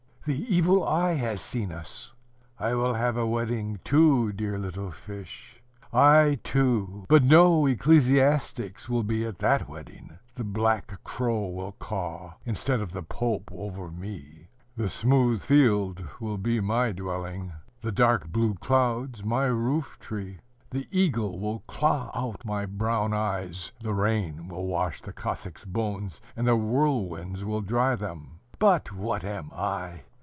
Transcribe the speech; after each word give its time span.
The 0.23 0.45
evil 0.55 0.87
eye 0.87 1.13
has 1.13 1.41
seen 1.41 1.71
us. 1.71 2.11
I 2.59 2.75
will 2.75 2.93
have 2.93 3.17
a 3.17 3.25
wedding, 3.25 3.79
too, 3.83 4.31
dear 4.31 4.59
little 4.59 4.91
fish, 4.91 5.59
I 5.91 6.39
too; 6.43 7.05
but 7.09 7.23
no 7.23 7.65
ecclesiastics 7.65 8.87
will 8.87 9.01
be 9.01 9.25
at 9.25 9.39
that 9.39 9.67
wedding. 9.67 10.19
The 10.35 10.43
black 10.43 11.03
crow 11.03 11.47
will 11.47 11.71
caw, 11.71 12.33
instead 12.45 12.81
of 12.81 12.91
the 12.93 13.01
pope, 13.01 13.49
over 13.51 13.89
me; 13.89 14.49
the 14.77 14.89
smooth 14.91 15.41
field 15.41 16.07
will 16.19 16.37
be 16.37 16.59
my 16.59 16.91
dwelling; 16.91 17.53
the 17.81 17.91
dark 17.91 18.27
blue 18.27 18.53
clouds 18.53 19.25
my 19.25 19.45
roof 19.45 19.97
tree. 19.99 20.37
The 20.69 20.87
eagle 20.91 21.39
will 21.39 21.61
claw 21.61 22.11
out 22.13 22.45
my 22.45 22.67
brown 22.67 23.11
eyes: 23.11 23.71
the 23.81 23.95
rain 23.95 24.49
will 24.49 24.67
wash 24.67 25.01
the 25.01 25.13
Cossack's 25.13 25.65
bones, 25.65 26.21
and 26.35 26.45
the 26.47 26.55
whirlwinds 26.55 27.43
will 27.43 27.61
dry 27.61 27.95
them. 27.95 28.39
But 28.59 28.91
what 28.93 29.23
am 29.23 29.49
I? 29.55 30.03